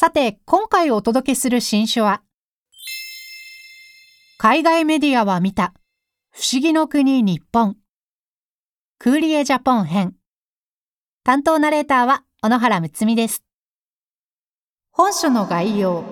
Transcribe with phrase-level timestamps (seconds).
[0.00, 2.22] さて今回お届けする新書は
[4.38, 5.74] 海外メディアは見た
[6.30, 7.74] 不思議の国日本。
[9.00, 10.14] クーリエジャポン編。
[11.24, 13.42] 担当ナレーターは小野原睦美です。
[14.92, 16.04] 本書の概要。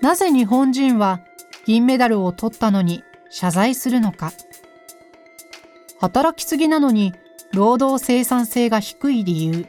[0.00, 1.18] なぜ日本人は
[1.66, 4.32] 銀メダルを取ったのに謝罪するのか。
[5.98, 7.12] 働きすぎなのに
[7.52, 9.66] 労働生産性が低い理由。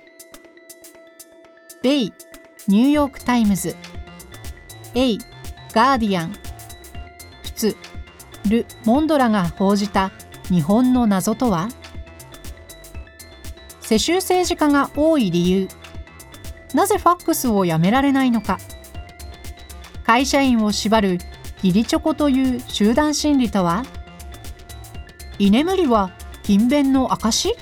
[1.87, 2.13] 米
[2.67, 3.73] ニューヨーク・タイムズ。
[4.93, 5.19] 英
[5.71, 6.33] ガーディアン。
[7.43, 7.77] 仏
[8.49, 10.11] ル・モンドらが報じた
[10.49, 11.69] 日本の謎とは？
[13.79, 15.69] 世襲政治家が多い理由。
[16.73, 18.57] なぜファックスをやめられないのか？
[20.05, 21.19] 会社員を縛る
[21.63, 23.85] 義理チョコという集団心理とは？
[25.39, 26.11] 居眠りは
[26.43, 27.55] 勤勉の証？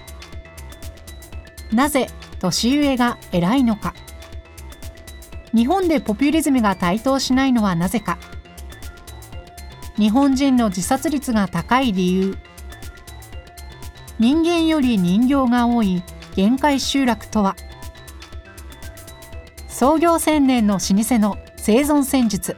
[1.71, 2.07] なぜ
[2.39, 3.93] 年上が偉いのか？
[5.55, 8.17] 日本でポピュリズムが台頭しないのはなぜか。
[9.95, 12.37] 日本人の自殺率が高い理由。
[14.19, 16.03] 人間より人形が多い
[16.35, 17.55] 限界集落とは。
[19.69, 22.57] 創業千年の老舗の生存戦術。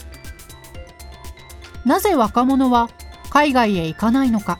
[1.86, 2.90] なぜ若者は
[3.30, 4.60] 海外へ行かないのか。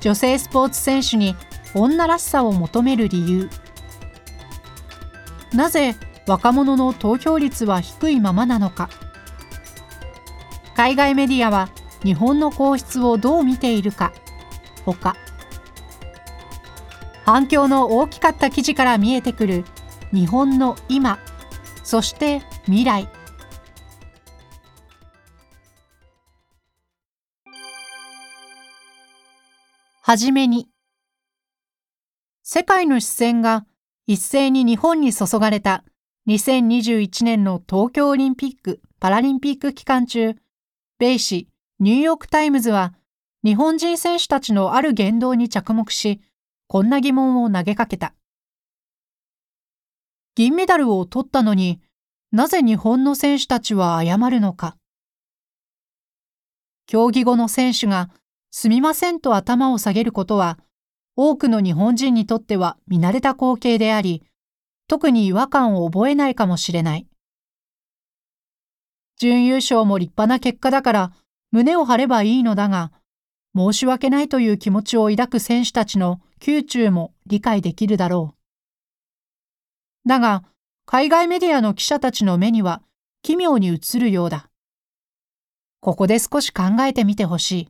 [0.00, 1.36] 女性スポーツ選手に
[1.74, 3.50] 女らしさを求める理由。
[5.52, 5.94] なぜ
[6.26, 8.88] 若者の投票率は低いままなのか。
[10.74, 11.68] 海外メディアは
[12.02, 14.12] 日本の皇室をどう見ているか。
[14.84, 15.16] ほか
[17.24, 19.64] 反響の大きかった記事から見えてくる
[20.12, 21.18] 日本の今。
[21.82, 23.08] そして未来。
[30.02, 30.68] はじめに
[32.42, 33.64] 世界の視線が
[34.06, 35.82] 一斉に日本に注がれた
[36.26, 40.36] 2021年の東京オリンピック・パラリンピック期間中、
[40.98, 41.48] 米紙
[41.80, 42.94] ニューヨーク・タイムズは
[43.44, 46.22] 日本人選手たちのある言動に着目し、
[46.66, 48.14] こんな疑問を投げかけた。
[50.34, 51.82] 銀メダルを取ったのに
[52.32, 54.78] なぜ日本の選手たちは謝るのか。
[56.86, 58.08] 競技後の選手が
[58.50, 60.58] すみませんと頭を下げることは、
[61.16, 64.24] 多くの日本人にとっては見慣れた光景であり、
[64.86, 67.06] 特に違和感を覚えないかもしれない。
[69.18, 71.12] 準優勝も立派な結果だから
[71.50, 72.92] 胸を張ればいいのだが、
[73.56, 78.34] 申し訳ないという気持ちを抱く選手たちの宮中も理解できるだろ
[80.04, 80.08] う。
[80.08, 80.44] だが、
[80.86, 82.82] 海外メディアの記者たちの目には
[83.22, 84.50] 奇妙に映るようだ。
[85.80, 87.68] ここで少し考えてみてほしい。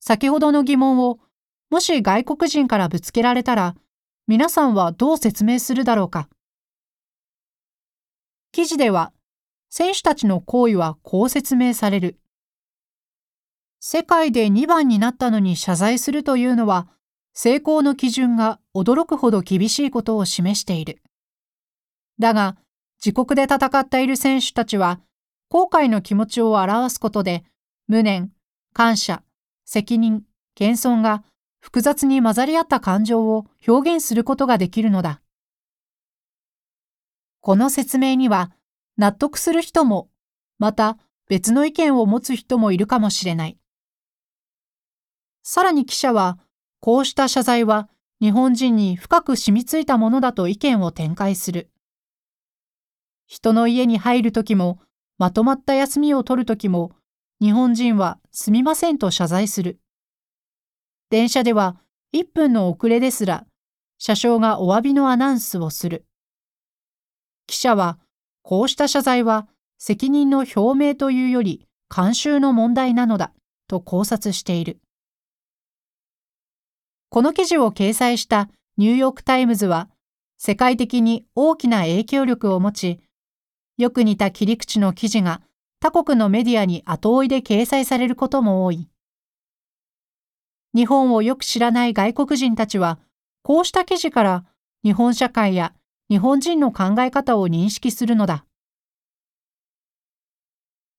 [0.00, 1.20] 先ほどの疑問を
[1.68, 3.76] もし外国人からぶつけられたら
[4.30, 6.28] 皆さんはどう説明するだろうか？
[8.52, 9.12] 記事では
[9.70, 12.16] 選手たちの行為はこう説明される。
[13.80, 16.86] 世界で2番になったのに謝罪するというのは
[17.34, 21.02] 成功の基準が驚くほど厳しいことを示している。
[22.20, 22.56] だが
[23.04, 25.00] 自国で戦っている選手たちは
[25.48, 27.42] 後悔の気持ちを表すことで
[27.88, 28.30] 無念、
[28.74, 29.24] 感謝、
[29.64, 30.22] 責任、
[30.54, 31.24] 謙遜が
[31.60, 35.20] 複雑に混ざり合った感情を表現することができるのだ。
[37.40, 38.50] この説明には
[38.96, 40.10] 納得する人も、
[40.58, 43.58] また別の意見を持つ人もいるかもしれない。
[45.42, 46.38] さらに記者は、
[46.80, 47.88] こうした謝罪は
[48.20, 51.70] 日本人に深く染みついたものだと意見を展開する。
[53.26, 54.80] 人の家に入るときも、
[55.16, 56.92] まとまった休みを取るときも、
[57.40, 59.78] 日本人はすみませんと謝罪する。
[61.10, 61.76] 電車では
[62.14, 63.44] 1分の遅れですら、
[63.98, 66.06] 車掌がお詫びのアナウンスをする。
[67.48, 67.98] 記者は、
[68.42, 69.48] こうした謝罪は
[69.78, 73.32] 責任の表明というより慣習の問題なのだ
[73.66, 74.78] と考察している。
[77.08, 79.90] この記事を掲載したニューヨーク・タイムズは、
[80.38, 83.00] 世界的に大きな影響力を持ち、
[83.78, 85.42] よく似た切り口の記事が
[85.80, 88.89] 他国のメディアに後追いで掲載されることも多い。
[90.74, 92.98] 日本をよく知らない外国人たちは、
[93.42, 94.44] こうした記事から
[94.84, 95.74] 日本社会や
[96.08, 98.44] 日本人の考え方を認識するのだ。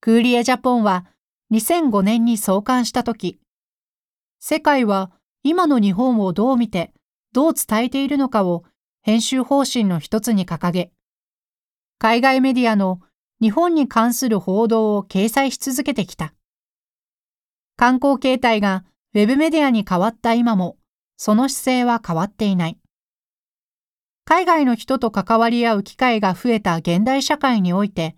[0.02, 1.06] クーリエジャポンは
[1.52, 3.40] 2005年に創刊したとき、
[4.40, 5.12] 世界は
[5.44, 6.94] 今の日本をどう見て、
[7.34, 8.66] どう伝えているのかを
[9.04, 10.92] 編集方針の一つに掲げ、
[11.98, 13.00] 海外メディアの
[13.42, 16.34] 日本に関する報道を掲載し続けてきた。
[17.78, 20.78] 観光形態がウェブメディアに変わった今も、
[21.18, 22.80] その姿勢は変わっていない。
[24.24, 28.16] 海外の人と関わり合う機会が増えた現代社会において、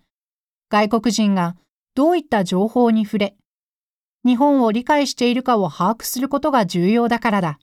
[0.70, 1.56] 外国人が
[1.96, 3.36] どういった情報に触れ、
[4.24, 7.58] 日本を理解しているかを把握することが重要だからだ。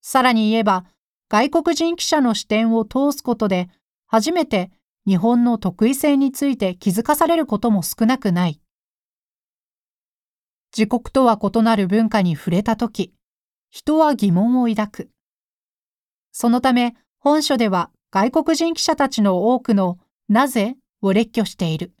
[0.00, 0.84] さらに言えば、
[1.28, 3.68] 外国人記者の視点を通すことで、
[4.06, 4.70] 初めて
[5.06, 8.60] 日本の得意性について気づかされることも少なくない。
[10.76, 13.12] 自国とは異なる文化に触れたとき、
[13.70, 15.10] 人は疑問を抱く。
[16.32, 21.92] そのため、本書では外国人記者たちの多くのなぜを列挙している。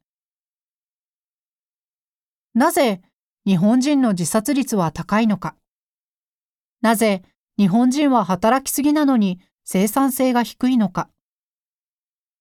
[2.54, 3.00] なぜ
[3.46, 5.56] 日本人の自殺率は高いのか。
[6.80, 7.22] なぜ
[7.58, 11.08] 日本人は働きすぎなのに生産性が低いのか。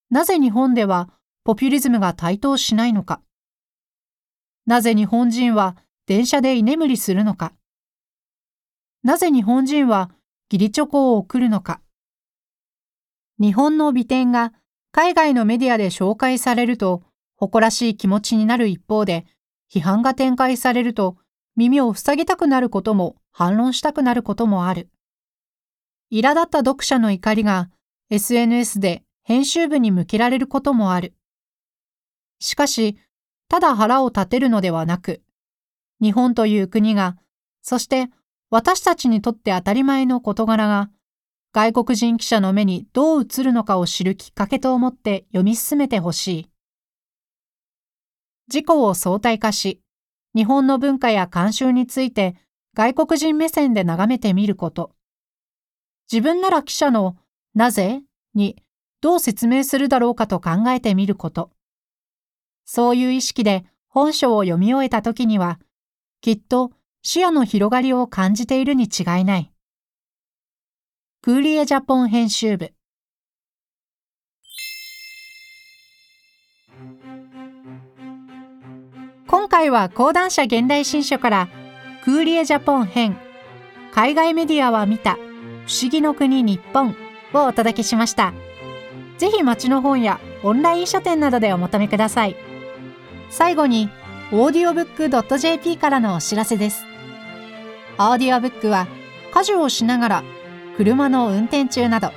[0.10, 1.10] なぜ日本では
[1.44, 3.22] ポピュリズムが台頭しないのか。
[4.66, 5.76] なぜ日本人は
[6.10, 7.54] 電車で居眠りするのか？
[9.04, 10.10] なぜ日本人は
[10.52, 11.82] 義理チョコを送るのか？
[13.40, 14.52] 日本の美点が
[14.92, 17.04] 海外のメディアで紹介されると
[17.36, 19.28] 誇らしい気持ちになる一方で、
[19.72, 21.18] 批判が展開されると
[21.56, 24.90] 耳を塞ぎたくなることも反論したくなることもある。
[26.12, 27.70] 苛立った読者の怒りが
[28.10, 31.14] SNS で編集部に向けられることもある。
[32.40, 32.98] しかし、
[33.48, 35.22] ただ腹を立てるのではなく、
[36.02, 37.18] 日本という国が、
[37.62, 38.10] そして
[38.50, 40.90] 私たちにとって当たり前の事柄が、
[41.52, 46.50] 外国人記者の目にどう映るのかを知るきっかけと思って読み進めてほしい。
[48.48, 49.82] 自己を相対化し、
[50.36, 52.36] 日本の文化や慣習について
[52.76, 54.92] 外国人目線で眺めてみること。
[56.12, 57.18] 自分なら記者の
[57.56, 58.02] なぜ
[58.34, 58.56] に
[59.02, 61.52] どう説明するだろうかと考えてみること。
[62.66, 65.60] そういう意識で本書を読み終えた時には、
[66.22, 66.72] きっと
[67.02, 69.54] 視野の広がりを感じているに違いない。
[71.22, 72.74] クーリエジャポン編集部
[79.28, 81.50] 今回は講談社現代新書から
[82.04, 83.18] クーリエジャポン編
[83.94, 85.16] 海外メディアは見た
[85.68, 86.96] 不思議の国日本
[87.34, 88.34] をお届けしました。
[89.18, 92.36] ぜひ街の本やオンライン書店などでお求めください。
[93.30, 93.90] 最後に、
[94.32, 96.86] audiobook.jp からのお知らせです。
[97.98, 98.88] オーディオブックは
[99.34, 100.24] 家事をしながら
[100.78, 102.12] 車の運転中など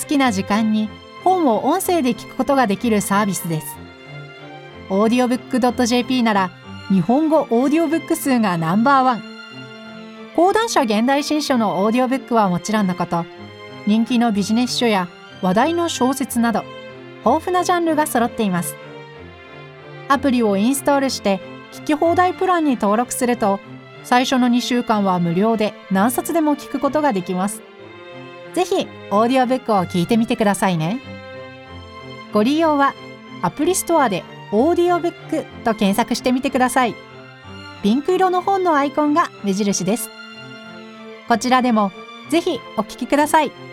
[0.00, 0.88] 好きな時間に
[1.24, 3.76] 本を音声で聞くことができるサービスです。
[4.88, 6.50] audiobook.jp なら
[6.88, 9.22] 日本語オーディオブック数がナンバーワン。
[10.36, 13.24] 講談社現代新書のオーディオブックはもちろんのこと、
[13.86, 15.08] 人気のビジネス書や
[15.42, 16.64] 話題の小説など、
[17.24, 18.76] 豊富なジャンルが揃っています。
[20.10, 21.38] アプリをインストールして
[21.72, 23.60] 聞き放題プランに登録すると、
[24.02, 27.62] 最初の2週間は無料で何冊でも聞くことができます。
[28.52, 31.00] ぜひ、オーディオブックを聞いてみてくださいね。
[32.32, 32.92] ご利用は、
[33.40, 36.96] アプリストアでオーディオブックと検索してみてください。
[37.84, 40.10] ピンク色の本のアイコンが目印です。
[41.28, 41.92] こちらでも
[42.30, 43.69] ぜひお聞きください。